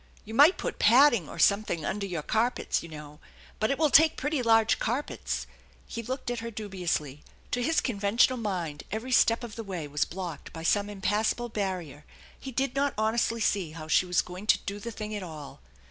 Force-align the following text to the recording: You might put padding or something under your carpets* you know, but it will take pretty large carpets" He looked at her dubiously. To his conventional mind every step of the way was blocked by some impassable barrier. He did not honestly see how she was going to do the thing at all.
You 0.25 0.33
might 0.33 0.57
put 0.57 0.79
padding 0.79 1.29
or 1.29 1.37
something 1.37 1.85
under 1.85 2.07
your 2.07 2.23
carpets* 2.23 2.81
you 2.81 2.89
know, 2.89 3.19
but 3.59 3.69
it 3.69 3.77
will 3.77 3.91
take 3.91 4.17
pretty 4.17 4.41
large 4.41 4.79
carpets" 4.79 5.45
He 5.87 6.01
looked 6.01 6.31
at 6.31 6.39
her 6.39 6.49
dubiously. 6.49 7.23
To 7.51 7.61
his 7.61 7.81
conventional 7.81 8.39
mind 8.39 8.81
every 8.91 9.11
step 9.11 9.43
of 9.43 9.55
the 9.55 9.63
way 9.63 9.87
was 9.87 10.05
blocked 10.05 10.51
by 10.51 10.63
some 10.63 10.89
impassable 10.89 11.49
barrier. 11.49 12.03
He 12.39 12.51
did 12.51 12.73
not 12.73 12.95
honestly 12.97 13.41
see 13.41 13.73
how 13.73 13.87
she 13.87 14.07
was 14.07 14.23
going 14.23 14.47
to 14.47 14.57
do 14.65 14.79
the 14.79 14.89
thing 14.89 15.13
at 15.13 15.21
all. 15.21 15.61